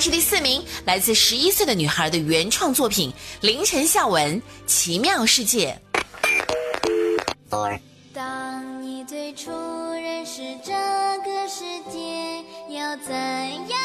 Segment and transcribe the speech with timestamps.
[0.00, 3.10] 是第四名，来自十一岁的女孩的原创作品
[3.40, 5.80] 《凌晨笑文奇妙世界》。
[8.12, 9.50] 当你最初
[9.92, 13.78] 认识这个世界，要怎样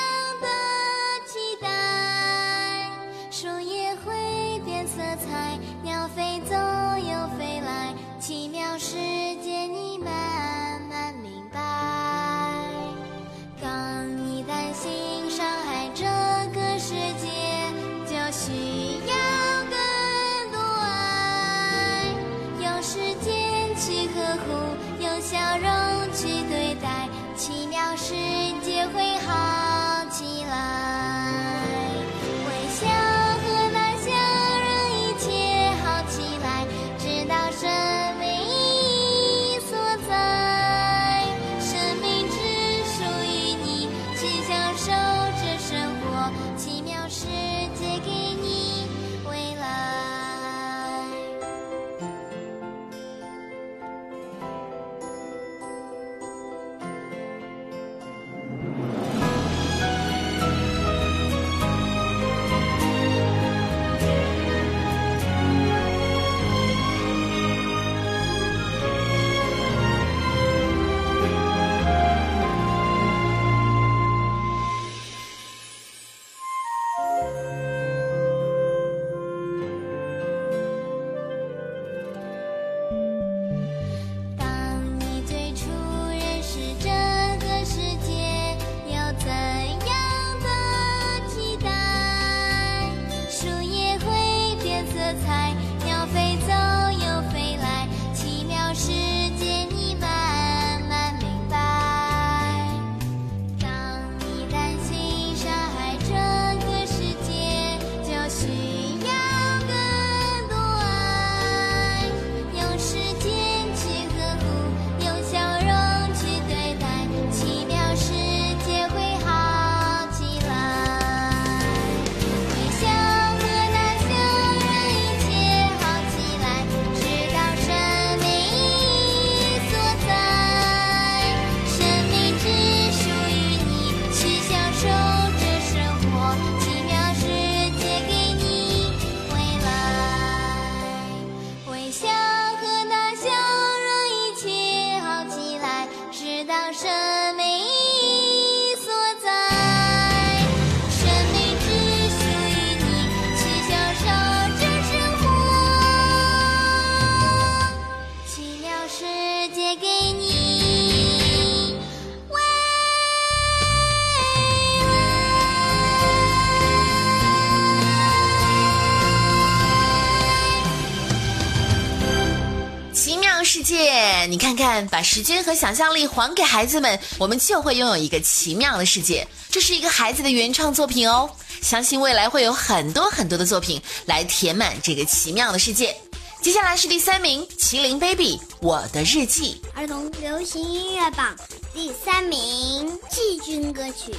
[174.87, 179.27] 把时间和想象力还给孩子们，我们就会拥有一个奇妙的世界。
[179.49, 181.29] 这是一个孩子的原创作品哦，
[181.61, 185.95] 相信未来会有很多很多的作品来填满这个奇妙的世界。
[186.41, 189.61] 接下来是第三名，麒麟 baby，我的日记。
[189.75, 191.35] 儿童流行音乐榜
[191.73, 194.15] 第三名季军歌曲。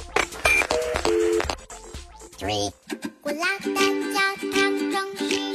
[2.39, 2.71] Three，
[3.21, 3.73] 古老的
[4.13, 4.19] 教
[4.51, 5.50] 堂中世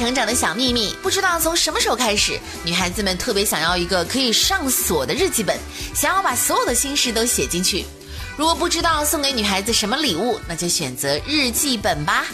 [0.00, 0.96] 成长的小秘密。
[1.02, 5.58] 不知道从什么时候开始，女孩子们特别想要一个可以上锁的日记本，
[5.94, 7.84] 想要把所有的心事都写进去。
[8.34, 12.24] 如果不知道送给女孩子什么礼物，那就选择日记本吧。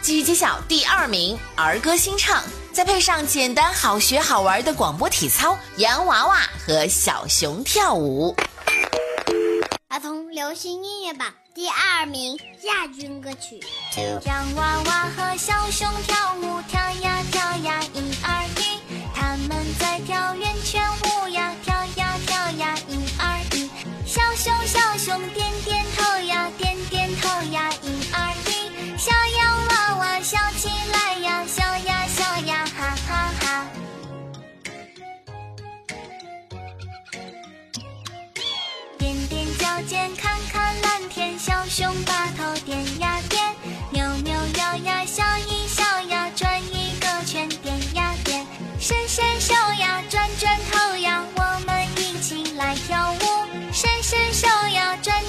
[0.00, 2.40] 继续揭晓第二名儿歌新唱，
[2.72, 8.36] 再配上简单好学好玩的广播体操、洋娃娃和小熊跳舞。
[9.90, 13.58] 儿童流行音乐榜第二名亚军歌曲。
[14.26, 18.82] 洋娃娃和小熊跳舞，跳呀跳呀，一二一，
[19.14, 20.54] 他们在跳圆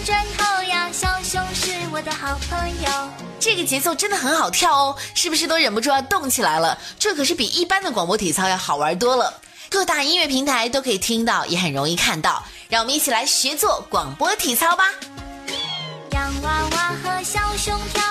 [0.10, 2.90] 转头呀，小熊是我的好朋友。
[3.40, 6.76] 这个节奏真的很好跳哦，是不是都忍不住要动起来了？
[6.98, 9.32] 这可是比一般的广播体操要好玩多了。
[9.70, 12.44] 各大音乐平台都可以听到，也很容易看到。
[12.70, 14.86] 让我们一起来学做广播体操吧。
[16.10, 18.09] 洋娃娃和小熊，跳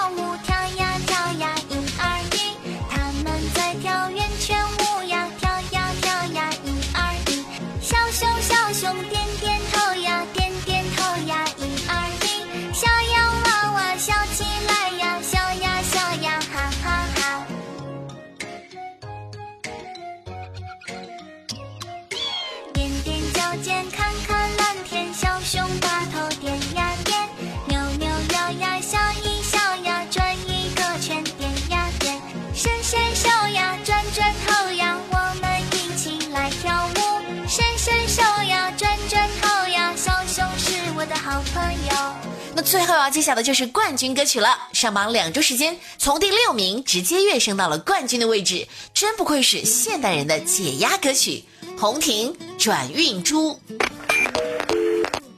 [41.54, 42.14] 朋友。
[42.54, 44.48] 那最后要揭晓的就是冠军歌曲了。
[44.72, 51.44] 上榜两周时间，从第六名直接跃升到了冠军的位置，真不愧是现代人的解压歌曲。
[51.78, 53.60] 红婷转运珠，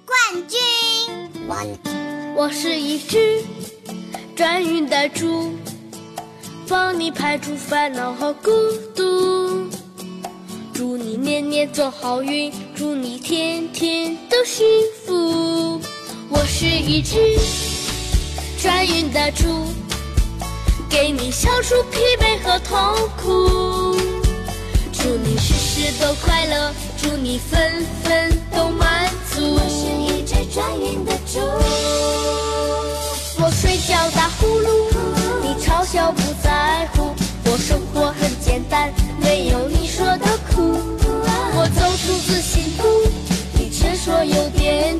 [0.07, 0.59] 冠军。
[2.37, 3.45] 我是一只
[4.35, 5.52] 转运的猪，
[6.67, 8.50] 帮你排除烦恼和孤
[8.95, 9.69] 独。
[10.73, 14.64] 祝你年年走好运，祝你天天都幸
[15.05, 15.70] 福。
[16.81, 17.17] 一只
[18.61, 19.67] 转运的猪，
[20.89, 22.79] 给你消除疲惫和痛
[23.23, 23.97] 苦。
[24.93, 29.41] 祝你事事都快乐，祝你分分都满足。
[29.55, 31.39] 我是一只转运的猪。
[33.43, 34.69] 我睡觉打呼噜，
[35.43, 37.15] 你嘲笑不在乎。
[37.45, 40.79] 我生活很简单，没有你说的苦。
[41.53, 42.83] 我走出自信步，
[43.55, 44.99] 你却说有点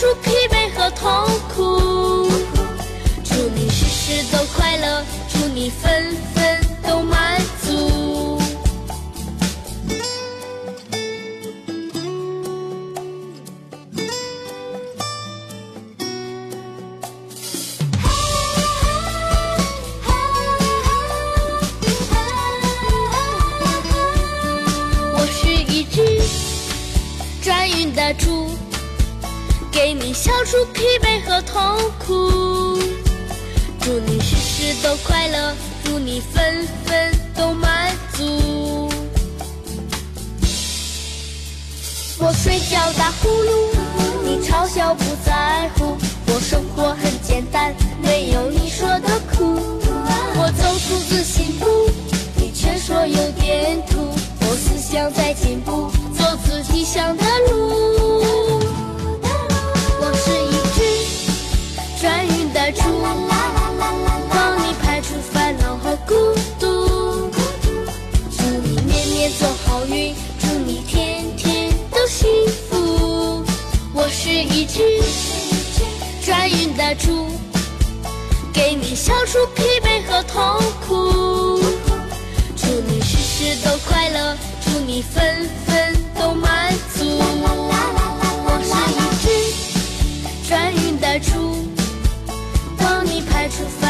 [0.00, 2.26] 除疲惫和痛苦。
[3.22, 6.16] 祝你事事都快乐，祝你分
[42.42, 43.50] 睡觉打呼噜，
[44.24, 45.94] 你嘲笑不在乎。
[46.28, 49.60] 我生活很简单，没有你说的苦。
[50.36, 51.66] 我走出自信步，
[52.36, 54.08] 你却说有点土。
[54.40, 58.49] 我思想在进步，走自己想的路。
[74.80, 75.82] 一只
[76.24, 77.28] 转运的猪，
[78.52, 81.60] 给你消除疲惫和痛苦。
[82.56, 87.04] 祝你事事都快乐，祝你分分都满足。
[88.46, 91.68] 我是一只转运的猪，
[92.78, 93.89] 帮你排除烦。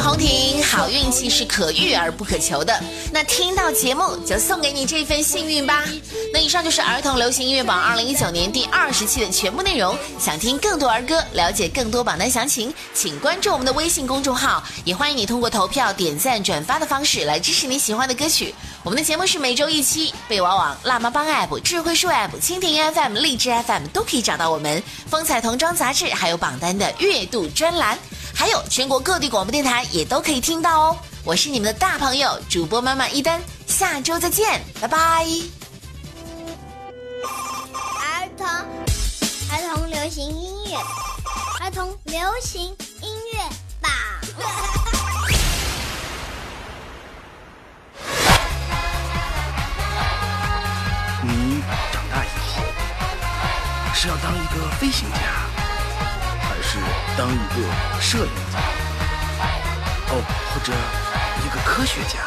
[0.00, 2.78] 红婷好运气是可遇而不可求的。
[3.12, 5.84] 那听到节目就送给你这份幸运吧。
[6.32, 9.96] 那以上就是儿童流行音乐榜二零一九年第二十期的全部内容。
[10.18, 18.54] 想听更多儿歌，了解更多榜单详情，请关注我们的微信公众号，也欢迎你通过投票、点赞、转发的方式来支持你喜欢的歌曲。
[18.84, 24.82] 我们的节目是每周一期，贝娃网、辣妈帮 App、智慧树 App、蜻蜓 FM、荔枝 FM 都可以找到我们。
[25.06, 27.98] 风采童装杂志还有榜单的月度专栏，
[28.38, 30.96] 还有全国各地广播电台也都可以听到哦。
[31.24, 35.26] 我是你们的大朋友主播妈妈一丹，下周再见，拜拜。
[38.00, 38.46] 儿童
[39.50, 40.78] 儿童流行音乐，
[41.60, 42.62] 儿童流行
[43.02, 43.40] 音乐
[43.80, 43.90] 榜。
[51.24, 51.60] 你
[51.92, 52.62] 长大以后
[53.92, 55.18] 是要当一个飞行家，
[55.56, 55.67] 还
[56.62, 56.78] 是
[57.16, 58.58] 当一个摄影家？
[60.10, 60.22] 哦，
[60.52, 60.72] 或者
[61.44, 62.18] 一个科学家？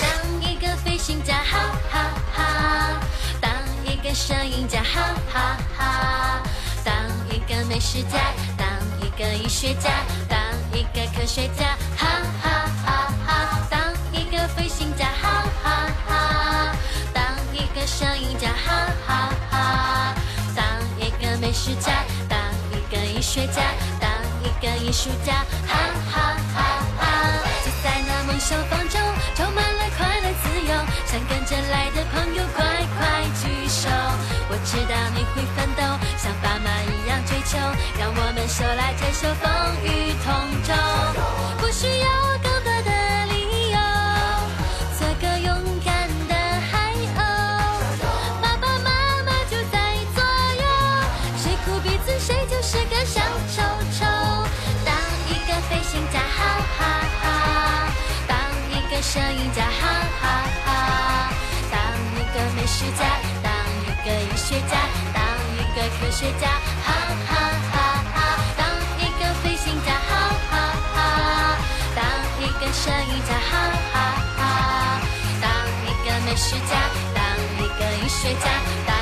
[0.00, 0.08] 当
[0.40, 1.58] 一个飞行家，哈
[1.90, 3.00] 哈哈！
[3.40, 3.50] 当
[3.84, 6.42] 一个摄影家，哈哈哈！
[6.84, 6.94] 当
[7.28, 8.66] 一个美食家，当
[9.00, 9.90] 一个医学家，
[10.28, 10.38] 当
[10.72, 12.06] 一个科学家，哈
[12.40, 13.66] 哈哈哈！
[13.68, 13.80] 当
[14.12, 16.72] 一个飞行家，哈哈哈！
[17.12, 20.14] 当一个摄影家，哈哈哈！
[20.54, 20.64] 当
[20.98, 22.04] 一个美食家，
[23.18, 23.62] 医学家，
[23.98, 24.08] 当
[24.44, 25.74] 一个艺术家，哈
[26.08, 26.62] 哈哈
[27.00, 27.02] 哈！
[27.64, 28.96] 就在那梦想方舟，
[29.34, 30.72] 充满了快乐自由，
[31.04, 32.64] 想跟着来的朋友快
[32.96, 33.88] 快举手。
[34.48, 35.82] 我知道你会奋斗，
[36.16, 37.58] 像爸妈一样追求，
[37.98, 39.50] 让我们手拉着手，风
[39.82, 40.32] 雨同
[40.62, 40.72] 舟。
[41.58, 42.38] 不需要
[59.08, 59.88] 一个摄影家，哈
[60.20, 61.32] 哈哈！
[61.70, 61.80] 当
[62.12, 63.00] 一个美食家，
[63.42, 63.50] 当
[63.80, 64.76] 一个医学家，
[65.14, 65.24] 当
[65.56, 66.46] 一个科学家，
[66.84, 66.92] 哈
[67.26, 67.32] 哈
[67.72, 68.16] 哈哈！
[68.58, 68.60] 当
[69.00, 70.12] 一个飞行家，哈
[70.50, 70.52] 哈
[70.94, 71.56] 哈！
[71.96, 72.04] 当
[72.38, 73.96] 一个摄影家，哈哈
[74.36, 75.00] 哈！
[75.40, 75.48] 当
[75.86, 76.76] 一个美食家，
[77.14, 77.24] 当
[77.56, 78.46] 一个医学家，
[78.86, 78.92] 当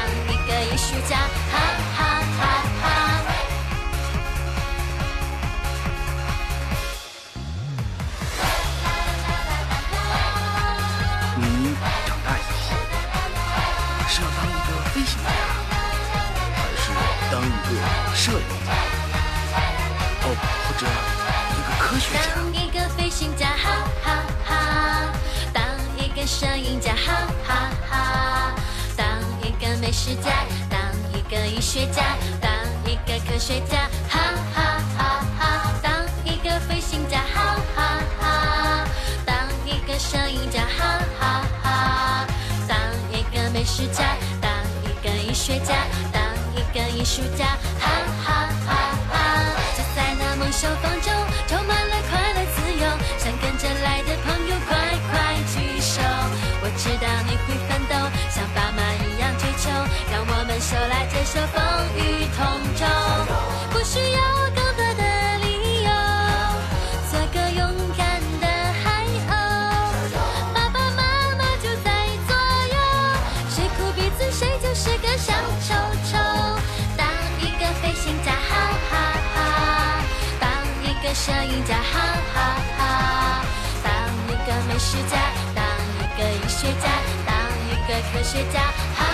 [29.86, 30.32] 美食家，
[30.68, 30.80] 当
[31.14, 32.02] 一个医学家，
[32.40, 32.50] 当
[32.84, 34.18] 一个科学家，哈
[34.52, 35.72] 哈哈哈！
[35.80, 35.92] 当
[36.24, 38.84] 一个飞行家，哈哈哈！
[39.24, 42.26] 当一个摄影家，哈哈哈！
[42.66, 42.76] 当
[43.12, 44.50] 一个美食家，当
[44.82, 45.76] 一个医学家，
[46.12, 46.20] 当
[46.56, 47.88] 一个艺术家，哈
[48.24, 48.74] 哈哈
[49.08, 49.14] 哈！
[49.76, 51.12] 就在那梦想方舟，
[51.46, 52.90] 充满了快乐自由，
[53.22, 54.16] 想跟着来的
[61.46, 61.62] 风
[61.96, 62.84] 雨同舟。
[63.70, 64.20] 不需要
[64.54, 65.02] 更多的
[65.42, 65.90] 理由，
[67.10, 67.60] 做个勇
[67.96, 68.46] 敢的
[68.82, 68.84] 海
[69.28, 69.32] 鸥。
[70.54, 71.02] 爸爸妈
[71.36, 71.88] 妈就在
[72.26, 72.30] 左
[72.72, 72.76] 右，
[73.50, 75.32] 谁哭鼻子谁就是个小
[75.66, 75.74] 丑
[76.10, 76.12] 丑。
[76.96, 77.06] 当
[77.40, 78.50] 一个飞行家，哈
[78.90, 78.92] 哈
[79.34, 79.36] 哈！
[80.40, 80.44] 当
[80.82, 81.94] 一个摄影家，哈
[82.34, 82.36] 哈
[82.78, 82.80] 哈！
[83.82, 83.92] 当
[84.28, 85.14] 一个美食家，
[85.54, 85.64] 当
[85.98, 86.84] 一个医学家，
[87.26, 87.34] 当
[87.68, 88.60] 一个科学家，
[88.96, 89.05] 哈哈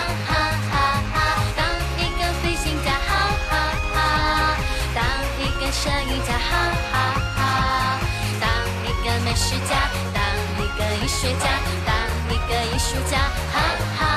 [5.89, 6.93] 一家，哈哈
[7.35, 7.99] 哈！
[8.39, 8.49] 当
[8.85, 10.23] 一个美食家，当
[10.57, 11.45] 一个艺术家，
[11.85, 11.93] 当
[12.29, 13.17] 一个艺术家，
[13.51, 13.55] 哈
[13.97, 14.12] 哈